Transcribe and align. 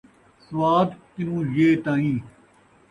ص 0.45 0.47
کنوں 1.13 1.43
ی 1.55 1.65
تائیں 1.83 2.17